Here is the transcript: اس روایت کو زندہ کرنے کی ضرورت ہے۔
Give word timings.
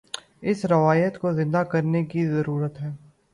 اس 0.41 0.65
روایت 0.65 1.19
کو 1.19 1.33
زندہ 1.33 1.63
کرنے 1.71 2.03
کی 2.05 2.25
ضرورت 2.27 2.81
ہے۔ 2.81 2.89